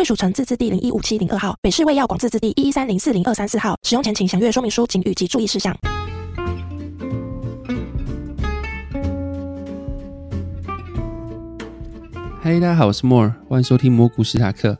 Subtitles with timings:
[0.00, 3.76] 贵属城自治地零一五七零二号，北市卫药广自治地一一三零四零二三四号。
[3.82, 5.76] 使用前请详阅说明书、警语及注意事项。
[12.40, 14.78] 嗨，大家好，我是 More，欢迎收听蘑菇史塔克。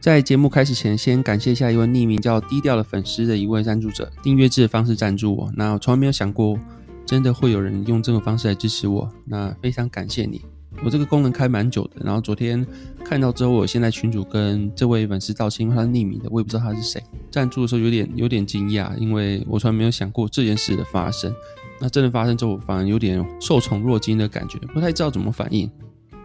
[0.00, 5.50] 在节目开始前，先感谢下一位匿名叫低调的粉丝的一位赞助者，订阅制的方式赞助我。
[5.56, 6.58] 那我从来没有想过，
[7.06, 10.42] 真的会有人用这种方式来支持我，那非常感谢你。
[10.84, 12.64] 我这个功能开蛮久的，然后昨天
[13.04, 17.02] 看到之后，我现在群主跟这位粉丝道歉，因为他是匿名的，我也不知道他是谁。
[17.30, 21.34] 赞助的时候有点有点惊讶，因为我从来没有想过这件事的发生。
[21.78, 25.70] 那真的发生之后，我反而有点受宠若惊的感觉，不太知道怎么反应。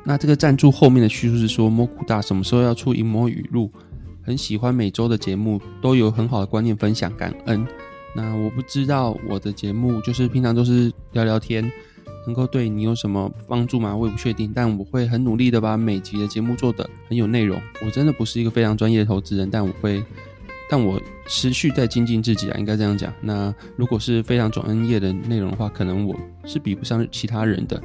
[0.03, 3.71] 那这个赞助后面的叙述是说，摸股大什么时候要出影魔语录？
[4.23, 7.65] 很喜欢每周的节目，都有很好的观念分享，感恩。
[8.15, 11.71] 那我不知道我的节目就是平常都是聊聊天。
[12.25, 13.95] 能够对你有什么帮助吗？
[13.95, 17.61] 我也不确定，但我会很努力的把每集的节目做得很有内容。
[17.83, 20.03] 我真的不是一个非常专业的投资人，但我会，
[20.69, 23.11] 但我持续在精进自己啊，应该这样讲。
[23.21, 27.81] 那如果是非常专业的内容的话，可能我是比不上其他人的。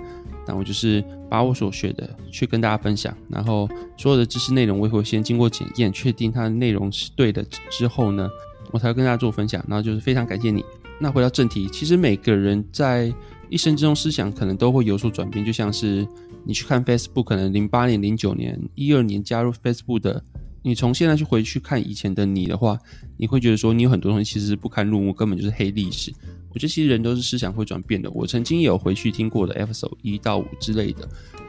[0.49, 8.31] 但我就是把我所学的去跟大家分享，然后所有的知识内容我也会先经过检验，确定它的内容是对的之后呢，
[8.71, 9.61] 我才会跟大家做分享。
[9.67, 10.65] 然后就是非常感谢你。
[11.01, 13.13] 那回到正题，其实每个人在
[13.49, 16.07] 一生之中思想可能都会有所转变，就像是
[16.45, 20.23] 你去看 Facebook，可能零八年、零九年、一二年加入 Facebook 的，
[20.63, 22.79] 你从现在去回去看以前的你的话，
[23.17, 26.13] 你会觉得说你有很多东西其实不堪入目，根本就是黑历史。
[26.51, 28.11] 我觉得其实人都是思想会转变的。
[28.11, 31.09] 我曾经也有回去听过的 Episode 一到五之类的，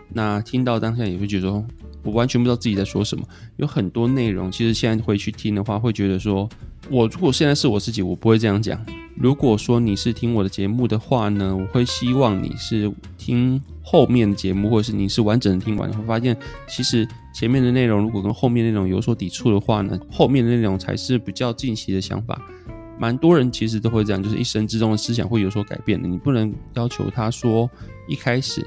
[0.09, 1.65] 那听到当下也会觉得说，
[2.03, 3.23] 我完全不知道自己在说什么。
[3.57, 6.47] 有很多内容其实现在回去听的话，会觉得说。
[6.89, 8.79] 我如果现在是我自己，我不会这样讲。
[9.17, 22.41] 如果说你是听我的节目的话呢，我会希望你是听后面的节目，或者是你是完整的听完，你会发现其实前面的内容如果跟后面内容有所抵触的话呢，后面的内容才是比较近期的想法。
[22.97, 26.07] 蛮多人其实都会这样，就是一生之中的思想会有所改变的。
[26.07, 27.69] 你不能要求他说
[28.07, 28.65] 一开始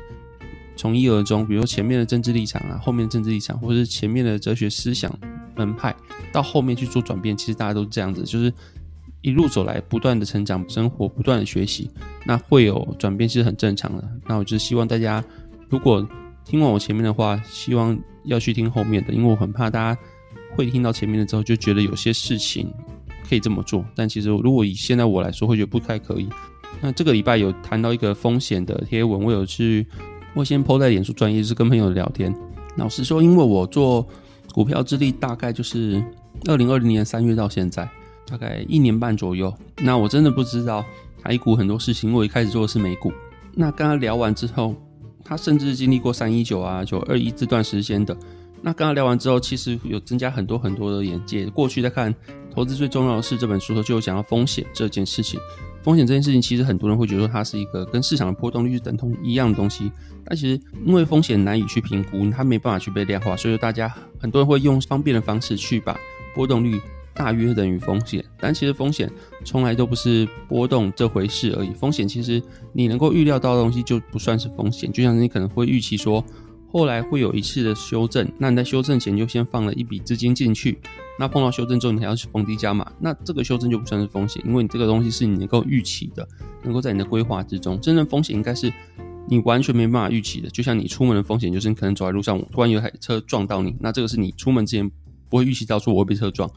[0.81, 5.13] 从一而终，比如说前面的政治立场啊，后面的政治立场，或者是前面的哲学思想。
[5.57, 5.95] 门派
[6.33, 8.51] 到后面去做转变，其实大家都是这样子，就是
[9.21, 11.91] 一路走来，不断的成长，生活不断的学习，
[12.25, 14.09] 那会有转变，其实很正常的。
[14.27, 15.23] 那我就希望大家，
[15.69, 16.09] 如果
[16.47, 20.01] 听完我前面的话，希望要去听后面的，因为我很怕大家
[20.57, 22.73] 会听到前面的之后，就觉得有些事情
[23.29, 26.27] 可以这么做，但其实如果以现在我来说，会觉得不太可以。
[26.81, 29.87] 那这个礼拜有谈到一个风险的贴文，我有去，
[30.35, 32.35] 我先 po 在脸书专业，是跟朋友聊天。
[32.77, 34.07] 老实说，因为我做。
[34.53, 36.03] 股票之力大概就是
[36.49, 37.89] 二零二零年三月到现在，
[38.27, 39.55] 大概一年半左右。
[39.77, 40.85] 那我真的不知道
[41.23, 43.13] 台股很多事情，我一开始做的是美股。
[43.55, 44.75] 那跟他聊完之后，
[45.23, 48.17] 他甚至经历过三一九啊、九二一这段时间的。
[48.61, 51.47] 那跟他聊完之后，其实有增加很多很多的眼界。
[51.47, 52.13] 过去在看
[52.53, 55.39] 投资最重要的是这本书的时候，就有讲到风险这件事情。
[55.83, 59.91] 风险这件事情，其实很多人会觉得说它是一个跟市场的波动率是等同一样的东西，
[60.25, 65.99] 但其实因为风险难以去评估，它没办法去被量化，所以说大家很多人会用方便的方式去把
[66.35, 66.81] 波动率
[67.15, 69.11] 大约等于风险，但其实风险
[69.45, 71.71] 从来都不是波动这回事而已。
[71.71, 72.43] 风险其实
[72.73, 76.25] 你能够预料到的东西就不算是风险，就像是你可能会预期说。
[76.73, 80.79] 后来会有一次的修正，那你在修正前就先放了一笔资金进去，
[81.21, 86.27] 那碰到修正之后你还要去逢低加码，那这个修正就不算是风险，因为你这个东西是你能够预期的，
[86.63, 87.79] 能够在你的规划之中。
[87.79, 88.73] 真正风险应该是
[89.29, 94.91] 你完全没办法预期的，就像你出门的风险，就是你可能走在路上，突然有台车撞到你，那这个是你出门之前
[95.29, 96.51] 不会预期到说我会被车撞，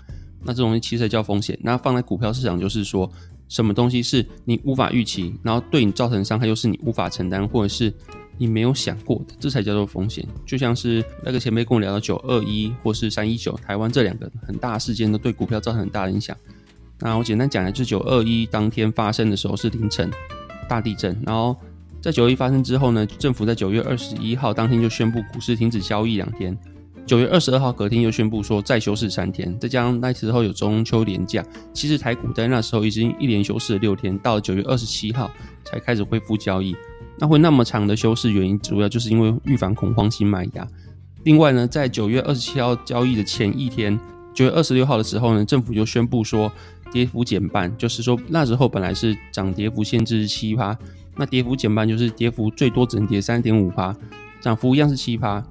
[0.46, 1.60] 那这东西其实叫风险。
[1.62, 3.12] 那放在股票市场就是说，
[3.50, 7.94] 什么东西是你无法预期，然后对你造成伤害又是你无法承担，或者是。
[8.38, 10.26] 你没有想过的，这才叫做风险。
[10.46, 16.36] 就像是那个前辈跟我聊到九二一或是三一九，台湾这两个很大事件都对股票造成很大的影响。
[17.00, 20.10] 那我简单讲一下，就是九二一当天发生的时候是凌晨
[20.70, 21.56] 大地震，然后
[22.02, 26.58] 在九一发生之后呢，政府在九月二十一号当天就宣布股市停止交易两天，
[27.06, 35.30] 九月二十二号隔天又宣布说再休市三天，再加上那时候有中秋连假，其实台股在那时候已经一连休市了六天，到了九月二十七号
[35.66, 36.74] 才开始恢复交易。
[37.20, 40.68] 那会那么长的休市原因，主要就是因为预防恐慌性卖压。
[41.24, 43.98] 另外呢，在九月二十七号交易的前一天，
[44.34, 46.52] 九月二十六号的时候呢，政府就宣布说
[46.92, 50.78] 跌幅减半，就是说那时候本来是涨跌幅限制是七趴，
[51.16, 53.96] 那跌幅减半就是跌幅最多只能跌三点五趴，
[54.42, 55.42] 涨幅一样是七趴。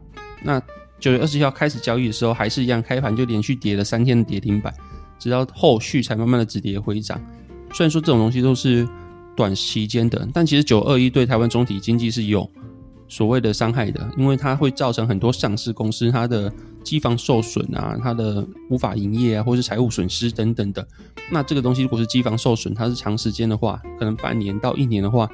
[0.43, 0.61] 那
[1.01, 4.75] 九月二十七号开始交易的时候，还是一样开盘就连续跌了三天的跌停板，
[5.19, 7.21] 直到后续才慢慢的止跌回涨。
[7.73, 8.87] 虽然说这种东西都是
[9.37, 12.49] 短期间的，但其实九二一对台湾总体经济是有
[13.09, 16.53] 所谓的伤害的，因为它会造成很多上市公司它的
[16.83, 20.87] 机房受损啊，它的无法营业啊，或是财务损失等等的。
[21.31, 25.29] 那这个东西如果是机房受损，它是长时间的话，可能半年到一年的话，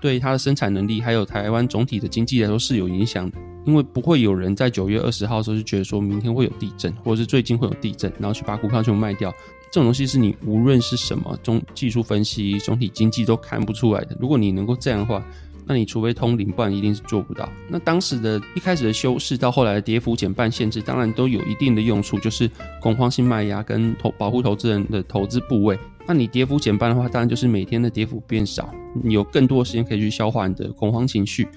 [0.00, 3.38] 对它的生产能力还有台湾总体的经济来说是有影响的。
[3.64, 9.34] 因为不会有人在九月二十号的时候就觉得说明天会有地震，或者是最近会有地震，然后去把股票全部卖掉。
[9.70, 14.16] 这种东西是你无论是什么中技术分析、总体经济都看不出来的。
[14.20, 15.22] 如果你能够这样的话，
[15.66, 17.48] 那你除非通灵，不然一定是做不到。
[17.68, 22.48] 那当时的一开始的修饰到后来的跌幅减半限制，当然都有一定的用处，就是
[22.80, 25.76] 恐慌性卖压跟投保护投资人的投资部位。
[26.06, 28.72] 那你跌幅减半的话，当然就是每天的跌幅变少，
[29.02, 31.48] 你有更多的时间可以去消化你的恐慌情绪。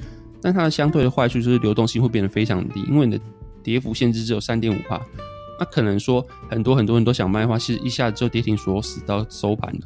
[0.42, 3.24] 但它的相对的坏处就是流动性会变得非常低，因为你的
[3.62, 5.00] 跌幅限制只有三点五趴。
[5.60, 9.82] 那可能说很多很多人都想卖的话，其实一下子就跌停锁死到收盘了。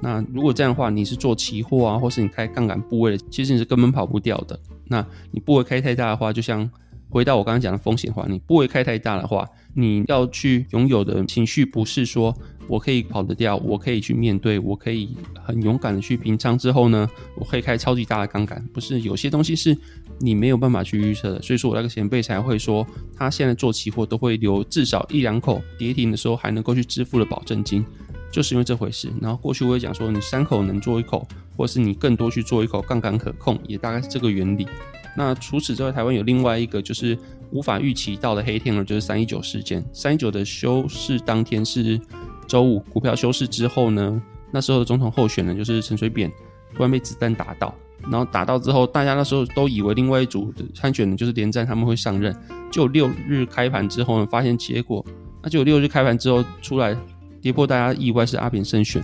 [0.00, 4.58] 那如果这样的话，你是做期货啊，或是你开杠杆部位的，其实你是根本跑不掉的。
[4.86, 6.70] 那你不会开太大的话，就像
[7.10, 9.44] 回到我刚刚讲的风险的话，你不会开太大的话，
[9.74, 12.32] 你要去拥有的情绪不是说
[12.68, 19.76] 我可以跑得掉，我可以去面对，我可以很勇敢的去平仓之后呢，我可以开超级大的杠杆，不是有些东西是
[20.20, 21.42] 你没有办法去预测的。
[21.42, 22.86] 所以说我那个前辈才会说，
[23.16, 27.84] 他现在做期货都会留至少一两口跌停的时候还能够去支付的保证金。
[28.30, 31.26] 就是因为这回事，然后过去我也讲说，你三口能做一口，
[31.56, 34.68] 或是你更多去做一口，杠杆可控，也大概是这个原理。
[35.16, 37.18] 那除此之外，台湾有另外一个就是
[37.50, 39.82] 无法预期到的黑天鹅，就是三一九事件。
[39.94, 41.98] 三一九的休市当天是
[42.48, 46.28] 周五，股票休市之后呢，那时候的总统候选人就是陈水扁，
[46.74, 47.72] 突然被子弹打到，
[48.02, 52.34] 然后打到之后，大家那时候都以为另外一组参选人就是连战他们会上任。
[52.72, 55.04] 就六日开盘之后呢，发现结果，
[55.42, 56.96] 那就六日开盘之后出来。
[57.40, 59.00] 跌破大家意外是阿扁胜选，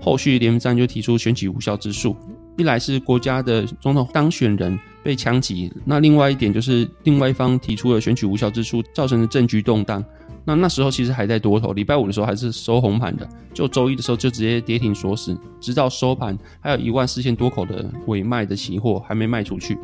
[0.00, 2.16] 后续连战就提出选举无效之诉，
[2.58, 10.04] 一来是国家的总统当选人被枪击，那另外一点就是另外一方提出了选举无效之诉，造成的政局动荡。
[10.46, 19.76] 那那时候其实还在多头，礼拜五的时候还是收红盘的，就周一的时候就直接跌停锁死，直到收盘还有一万四千多口的尾卖的期货还没卖出去。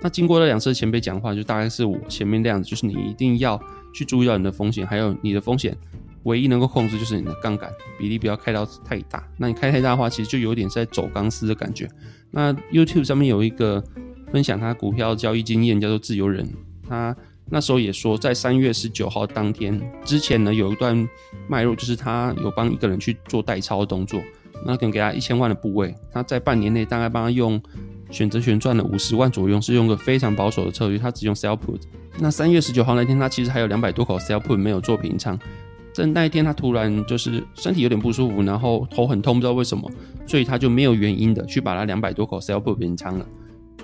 [0.00, 3.60] 那经过了两次前辈讲话，就大概是我前面那样子，就是你一定要
[3.92, 5.76] 去注意到你的风险，还有你的风险。
[6.22, 11.88] 唯一能够控制就是你的杠杆比例不要开到太大，那你开太大的话，其实就有点在走钢丝的感觉。
[12.32, 13.82] 那 YouTube 上面有一个
[14.32, 16.44] 分享他股票交易经验，叫做自由人，
[16.88, 17.16] 他
[17.48, 21.08] 那时候也说，在三月十九号当天之前呢，有一段
[21.48, 24.20] 脉络，就是他有帮一个人去做代操的动作，
[24.64, 27.60] 那可能给他一千万的部位，他在半年内大概帮他用
[28.10, 31.82] 选择权赚了五十万左右，是用个非常保守的策略，他只用 Sell Put。
[32.18, 35.38] 那三月十九号那天，他其实还有两百多口 Sell Put 没有做平仓。
[35.92, 39.90] 在那一天，他突然就是身体有点不舒服，然后头很痛，不知道为什么，
[40.26, 43.26] 所以他就没有原因的去把他两百多口 sell put 平仓了。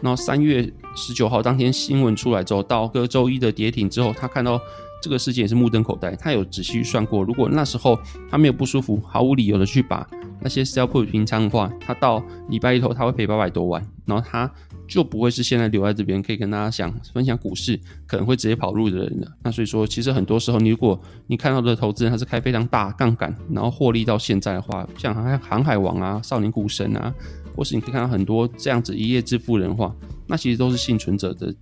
[0.03, 4.61] 然后三月十九号当天新闻出来之后，到个周一的跌停之后，他看到
[5.01, 6.15] 这个事件也是目瞪口呆。
[6.17, 7.99] 他有仔细算过，如果那时候
[8.31, 10.07] 他没有不舒服，毫无理由的去把
[10.41, 14.51] 那些 sell put 平仓的话，他到礼拜一头他会赔八百多万，然后他。
[14.89, 19.29] 就不会是现在留在这边可以跟大家讲分享股市可能会直接跑路的人了。
[19.43, 27.15] 那所以说，其实很多时候，你如果你看到的投资人他是开非常大杠杆，然后获利到现在的话，像航海航海王啊、少年股神啊，
[27.57, 29.95] 或是你可以看到很多这样子一夜致富人的话，
[30.27, 31.55] 那其实都是幸存者的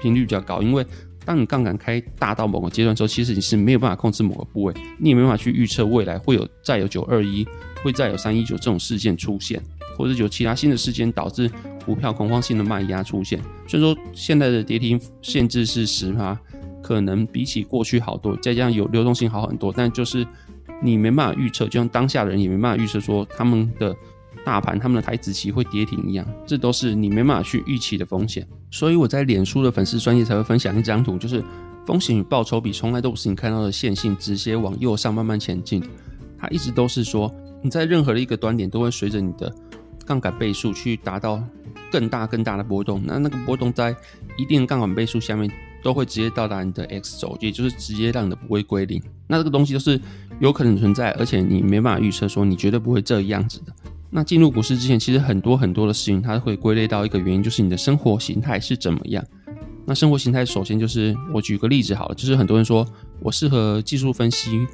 [0.00, 0.62] 频率比较高。
[0.62, 0.84] 因为
[1.24, 7.46] 当你杠杆开大到某个阶段之后，其实你是没有办法控制某个部位，你也没办法去预测未来会有再有九二一，
[7.82, 9.62] 会再有三一九这种事件出现，
[9.96, 11.50] 或者有其他新的事件导致。
[11.84, 16.38] 股票恐慌性的卖压出现，所以说现在的跌停限制是十趴，
[16.80, 20.24] 可能比起过去好多，再加上有流动性好很多，但就是
[20.80, 23.92] 你没办法预测，就像当下的人也没办法预测说他们的
[24.44, 28.46] 大盘、他们的台子期会跌停一样，这都是你没办法去预期的风险。
[28.70, 31.42] 所以我在脸书的粉丝专页才会分享一张图，就是
[31.86, 35.82] 风险与报酬比从来都不是你看到的线性直接往右上慢慢前进，
[36.38, 39.54] 它一直都是说你在任何的一个端点都会随着你的
[40.06, 41.42] 杠杆倍数去达到。
[41.90, 43.94] 更大更大的波动，那那个波动在
[44.38, 49.02] 一定杠杆倍数下面，都会直接到达你的 X 轴，也就是直接让你的不会归零。
[49.26, 50.00] 那这个东西都是
[50.40, 53.72] 有可能存在，而且你没办法预测说你绝对不会这样子的。
[54.14, 59.24] 那进入股市之前，其实很多很多的事情，它会归类到一个原因，就是你的生活形态是怎么样。
[59.86, 62.86] 那生活形态首先就是我举个例子好了，就是很多人说
[63.20, 64.66] 我适合技术分析，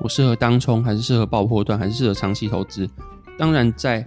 [0.00, 2.88] 我适合当冲，还是适合爆破段，还是适合长期投资？
[3.36, 4.06] 当然在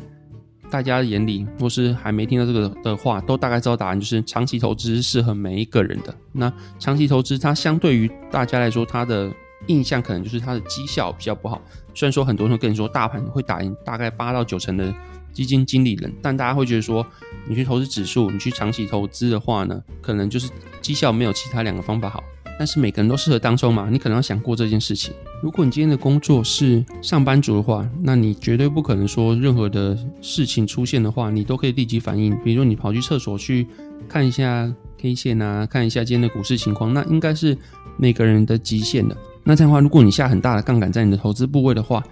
[0.71, 6.15] 大家眼里，或是还没听到这个的话，都大概知道答案，就是长期投资适合每一个人的。
[6.31, 9.29] 那长期投资它相对于大家来说，它的
[9.67, 11.61] 印象可能就是它的绩效比较不好。
[11.93, 14.93] 虽然说很多人会跟你说大盘会打赢大概八到九成的。
[15.33, 17.05] 基金经理人，但大家会觉得说，
[17.47, 20.49] 你去投资指数，你去长期投资的话呢，可能就是
[20.81, 22.23] 绩效没有其他两个方法好。
[22.57, 23.87] 但是每个人都适合当冲嘛？
[23.91, 25.13] 你可能要想过这件事情。
[25.43, 32.35] 如果你今天的工作是上班族的话，那你绝对不可能说任何的事情出现的话，你都可以立即反应。
[32.43, 33.67] 比如说你跑去厕所去
[34.09, 37.55] 看一下 K 线啊，看一下今天的股市情况，那应该是
[37.95, 39.15] 每个人的极限的。
[39.47, 42.03] 那这样的话，如果你下很大的杠杆在你的投资部位的话，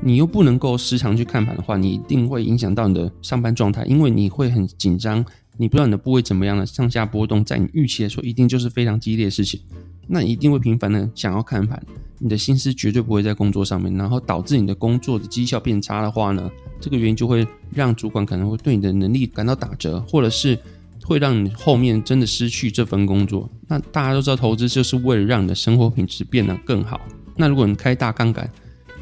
[0.00, 5.24] 你又不能够时常去看盘的话，你一定会影响到你的上班状态，因为你会很紧张，
[5.56, 9.60] 你不知道你的部位怎么样了，上下波动，在你预期来说，一定就是非常激烈的事情，
[10.08, 11.80] 那一定会频繁的想要看盘，
[12.18, 20.58] 你的心思绝对不会在工作上面，然后导致你的工作的绩效变差的话呢，这个原因就会让主管可能会对你的能力感到打折，或者是
[21.10, 23.50] 会让你后面真的失去这份工作。
[23.66, 27.00] 那大家都知道，投资就是为了让你的生活品质变得更好。
[27.36, 28.48] 那如果你开大杠杆，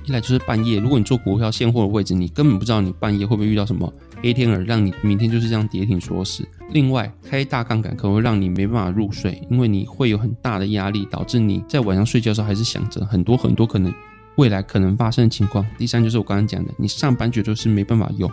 [0.07, 6.49] 一来就是半夜，如果你做股票现货的位置，你根本不知道你半夜会不会遇到什么黑天鹅，让你明天就是这样跌停锁死。
[6.73, 13.93] 另外，开大杠杆可能会让你没办法入睡，因为你会有很大的压力，导致你在晚上睡觉的时候还是想着很多很多可能
[14.37, 15.63] 未来可能发生的情况。
[15.77, 18.31] 第三就是我刚刚讲的，你上班绝对是没办法用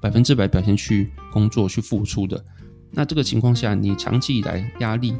[0.00, 2.44] 百分之百表现去工作去付出的。
[2.92, 5.14] 那这个情况下，你长期以来压力。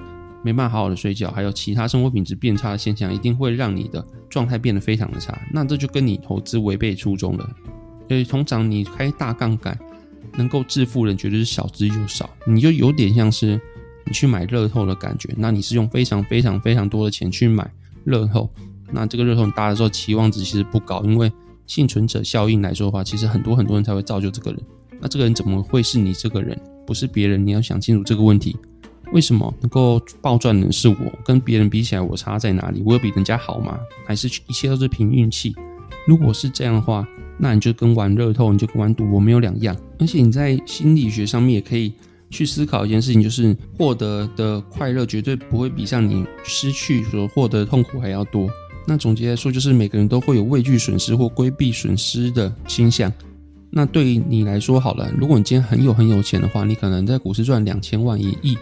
[0.45, 5.41] 没办法好好的睡觉，还有其他生活品质变差的现象，一定会让你的状态变得非常的差。
[5.53, 7.49] 那这就跟你投资违背初衷了。
[8.09, 9.79] 所以通常你开大杠杆，
[10.37, 12.29] 能够致富人绝对是少之又少。
[12.45, 13.53] 你就有点像是
[14.05, 15.33] 你去买乐透的感觉。
[15.37, 17.71] 那你是用非常非常非常多的钱去买
[18.03, 18.51] 乐透，
[18.91, 21.31] 那这个乐透你大的时候期望值其实不高，因为
[21.69, 24.61] 幸存者效应来说的话，其实很多很多人才会造就这个人。
[25.01, 27.47] 那这个人怎么会是你这个人，不是别人？
[27.47, 28.57] 你要想清楚这个问题。
[29.13, 30.97] 为什么能够暴赚的是我？
[31.25, 32.83] 跟别人比起来，我差在哪里？
[32.87, 33.79] 我有比人家好吗？
[34.07, 35.55] 还是一切都是凭运气？
[36.07, 37.07] 如果是这样的话，
[37.39, 39.77] 那你就跟玩乐透，你就跟玩赌博没有两样。
[39.99, 41.93] 而且你在心理学上面也可以
[42.31, 48.49] 去思考一件事情，就是获得的快乐绝对不会比上你失去所获得的痛苦还要多。
[48.87, 53.13] 那总结来说，就是每个人都会有畏惧损失或规避损失的倾向。
[53.75, 58.57] 那对于你来说，好了，如果你今天很有很有钱的话，你可能在股市赚两千万、一亿。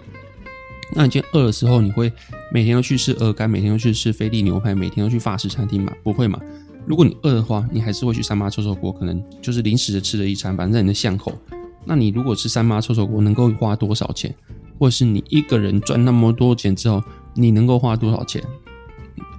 [0.94, 2.12] 那你今天饿的时候，你会
[2.52, 5.92] 每天都去吃鹅肝，每天都去吃菲力牛排，每天都去法式餐厅吗？
[6.04, 6.38] 不会嘛。
[6.86, 11.36] 如果你饿的话，你还是会去三妈臭臭锅，可能就是临时的吃了一餐，反正在你的巷口。
[11.84, 14.32] 那你如果吃三妈臭臭锅，能够花多少钱？
[14.78, 17.02] 或者是你一个人赚那么多钱之后，
[17.34, 18.42] 你能够花多少钱？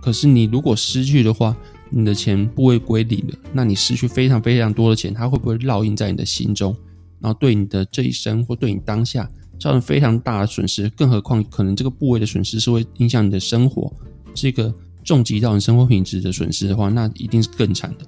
[0.02, 1.56] 可是你如果失去的话，
[1.92, 6.76] 你的钱不会归零的，那你失去非常非常多的钱，它会不会烙印在你的心中，
[7.20, 9.30] 然后对你的这一生或对你当下？
[9.60, 13.94] 造成非常大的损失，更何况可能这个部位的损失是会影响你的生活，
[14.34, 18.06] 这个重击到你生活品质的损失的话，那一定是更惨的。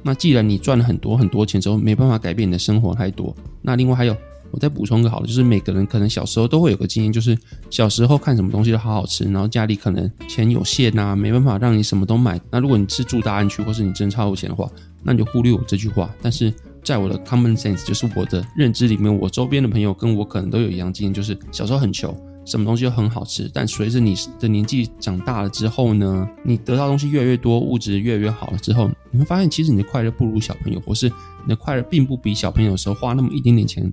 [0.00, 4.16] 那既然你赚了很多很多钱之后，没办法改变你的生活太多，那另外还有，
[4.52, 7.36] 我再补充个好的，就是每个人可能小时候都会有个经验，就是
[7.70, 12.40] 小时候看什么东西都好好吃，然后家里可能钱有限啊，没办法让你什么都买。
[12.50, 14.70] 那如果你是住大安区，或是你真超有钱的话，
[15.02, 16.14] 那你就忽略我这句话。
[16.20, 16.52] 但是
[16.84, 23.50] 在我的 common sense，就是我的认知里面，我周边的朋友跟我可能都有一样经验，就是小时候很穷，什么东西都很好吃。
[23.54, 33.92] 但随着你的年纪长大了之后呢，你得到东西越来越多，物质越来越好了之后，你会发现其实你的快乐不如小朋友，或是你的快乐并不比小朋友的时候花那么一点点钱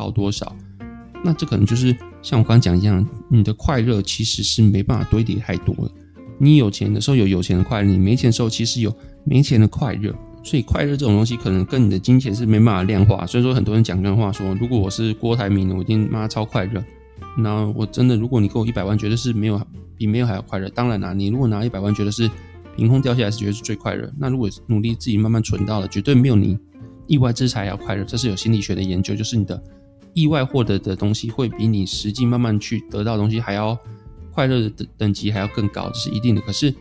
[0.00, 0.56] 高多少。
[1.22, 5.90] 那这可能就是像我刚刚讲一样，你的快乐其实是没办法堆叠太多的。
[6.38, 8.90] 你有钱的时候有有钱的快乐，你没钱的时候其实有
[9.24, 10.14] 没钱的快乐。
[10.42, 13.26] 所以快乐这种东西，可能跟你的金钱是没办法量化。
[13.26, 16.82] 所以说，很多人讲这话说，如果我是郭台铭，我一定妈超快乐。
[17.36, 19.60] 那我真的，如果你给我一百万，绝对是没有
[19.98, 20.66] 比没有还要快乐。
[20.70, 22.30] 当然啦，你如果拿一百万，觉得是
[22.74, 24.10] 凭空掉下来，是觉得是最快乐。
[24.18, 26.58] 那如果努力自己慢慢存到了，绝对没有你
[27.06, 28.02] 意外之财要快乐。
[28.04, 29.62] 这是有心理学的研究，就是你的
[30.14, 33.78] 意外获得的东西，会比你实际慢慢去得到的东西还要
[34.32, 36.40] 快乐的等等级还要更高，这是一定的。
[36.40, 36.74] 可是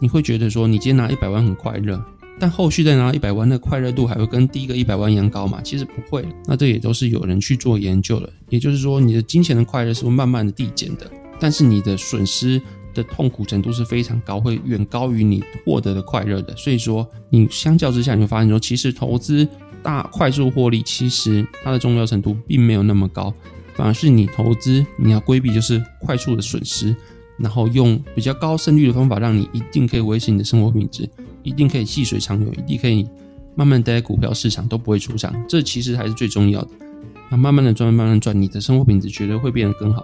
[0.00, 2.02] 你会觉得说，你今天拿一百万很快乐。
[2.36, 5.60] 但后续再拿一百万，那快乐度还会跟第一个一百万一样高吗？
[5.62, 6.26] 其实不会。
[6.46, 8.28] 那这也都是有人去做研究的。
[8.48, 12.60] 也就是说，你的金钱的快乐是会慢慢的递减的，但是你的损失
[12.92, 16.56] 的痛苦程度是非常高，会远高于你获得的快乐的。
[16.56, 19.46] 所以说，你相较之下，你会发现说，其实投资
[19.84, 23.32] 大快速获利，其实它的重要程度并没有那么高。
[23.74, 26.96] 反而是你投资你要规避就是快速的损失，
[27.36, 31.08] 然后用比较高胜率的方法，让你一定可以维持你的生活品质，
[31.42, 33.06] 一定可以细水长流，一定可以
[33.54, 36.68] 慢慢待在股票市场都不会出场，这其实还是最重要的。
[37.30, 40.02] 那慢慢的赚，慢慢赚，你的生活品质绝对会变得更好。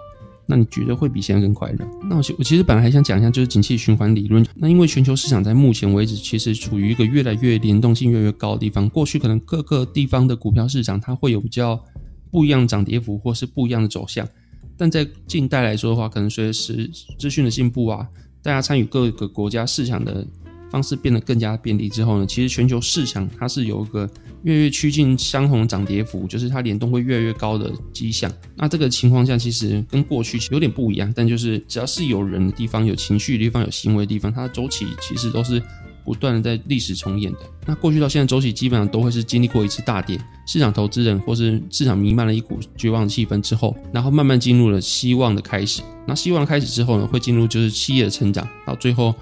[0.51, 1.87] 那你觉得会比现在更快乐？
[2.09, 4.45] 那我我其实本来还想讲一下，就是景气循环理论。
[4.53, 8.89] 那因为全球市场在目前为止其实处于一个越来越联动性越来越高的地方。
[8.89, 11.81] 过去可能各个地方的股票市场它会有比较
[12.29, 14.27] 不一样涨跌幅，或是不一样的走向。
[14.75, 18.05] 但在近代来说的话，可能随着时资讯的进步啊，
[18.41, 20.27] 大家参与各个国家市场的
[20.71, 24.09] 方式变得更加便利之后呢，其实全球市场它是有一个。
[24.43, 28.27] 越来越趋近相同的涨跌幅，就是它联动会越来越高的迹象。
[28.55, 31.13] 那这个情况下，其实跟过去有点不一样。
[31.15, 35.61] 但就是只要是有人的地方、有情绪的地方、有行为的地方，它的周期其实都是
[36.03, 37.39] 不断的在历史重演的。
[37.67, 45.83] 那过去到现在周期基本上都会是经历过一次大跌，市场投资人或是市场弥漫了一股绝望的气氛之后，然后慢慢进入了希望的开始。
[46.07, 49.13] 那希望开始之后呢，会进入就是企业的成长，到最后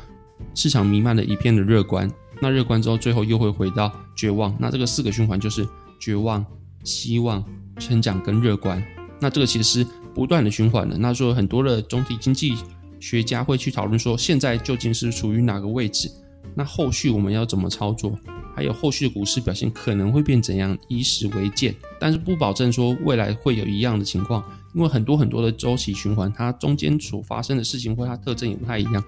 [0.55, 2.09] 市场弥漫了一片的热观。
[2.41, 4.55] 那乐观之后，最后又会回到绝望。
[4.59, 5.67] 那这个四个循环就是
[5.99, 6.45] 绝望、
[6.83, 7.43] 希望、
[7.77, 8.81] 成长跟乐观。
[9.19, 10.97] 那这个其实不断的循环的。
[10.97, 12.55] 那说很多的总体经济
[12.99, 16.09] 学家会去讨论说，现在究竟是处于哪个位置？
[16.55, 18.17] 那后续我们要怎么操作？
[18.55, 20.77] 还有后续的股市表现可能会变怎样？
[20.87, 24.43] 以史为鉴，但是不保证说未来会有一样的情况，
[24.73, 29.03] 因为很多很多的周期循环，它中间所发生的事情或它特征也不太一样。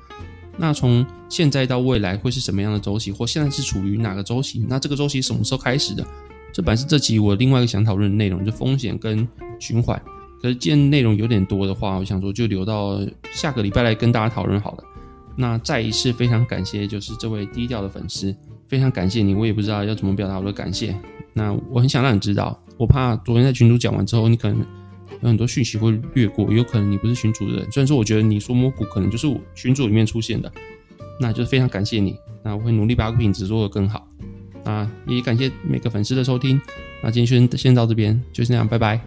[0.61, 4.63] 那从现在到未来会是什么样的周期，或现在是处于哪个周期？
[4.69, 6.05] 那这个周期什么时候开始的？
[6.53, 9.27] 这本是这期我另外一个想讨论的内容，就风险跟
[9.59, 9.99] 循环。
[10.39, 12.99] 可是既然内容有点多的话，我想说就留到
[13.31, 14.83] 下个礼拜来跟大家讨论好了。
[15.35, 18.35] 那再一次非常感谢，就是这位低调的粉丝，
[18.67, 19.33] 非常感谢你。
[19.33, 20.95] 我也不知道要怎么表达我的感谢。
[21.33, 24.63] 那我很想让你知道，我怕昨天在群主讲完之后，你可能。
[25.21, 27.71] 有很多讯息会略过，有可能你不是群主的人。
[27.71, 30.51] 虽然说，我觉得你说摸骨可能就是我群主里面出现的，
[31.19, 32.15] 那就是非常感谢你。
[32.43, 34.07] 那我会努力把品质做得更好。
[34.63, 36.59] 那也感谢每个粉丝的收听。
[37.03, 38.99] 那今天先先到这边，就这样，拜拜。